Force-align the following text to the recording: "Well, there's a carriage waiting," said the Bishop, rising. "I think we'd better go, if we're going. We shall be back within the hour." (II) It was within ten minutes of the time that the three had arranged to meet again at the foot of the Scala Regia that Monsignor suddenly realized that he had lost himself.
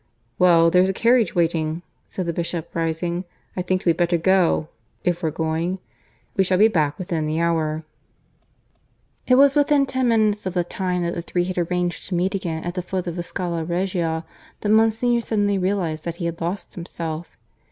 "Well, 0.39 0.71
there's 0.71 0.89
a 0.89 0.93
carriage 0.97 1.35
waiting," 1.35 1.83
said 2.09 2.25
the 2.25 2.33
Bishop, 2.33 2.73
rising. 2.73 3.23
"I 3.55 3.61
think 3.61 3.85
we'd 3.85 3.97
better 3.97 4.17
go, 4.17 4.67
if 5.03 5.21
we're 5.21 5.29
going. 5.29 5.77
We 6.35 6.43
shall 6.43 6.57
be 6.57 6.67
back 6.69 6.97
within 6.97 7.27
the 7.27 7.39
hour." 7.39 7.83
(II) 9.29 9.33
It 9.33 9.35
was 9.35 9.55
within 9.55 9.85
ten 9.85 10.07
minutes 10.07 10.47
of 10.47 10.55
the 10.55 10.63
time 10.63 11.03
that 11.03 11.13
the 11.13 11.21
three 11.21 11.43
had 11.43 11.59
arranged 11.59 12.07
to 12.07 12.15
meet 12.15 12.33
again 12.33 12.63
at 12.63 12.73
the 12.73 12.81
foot 12.81 13.05
of 13.05 13.15
the 13.15 13.21
Scala 13.21 13.63
Regia 13.63 14.25
that 14.61 14.69
Monsignor 14.69 15.21
suddenly 15.21 15.59
realized 15.59 16.03
that 16.05 16.15
he 16.15 16.25
had 16.25 16.41
lost 16.41 16.73
himself. 16.73 17.37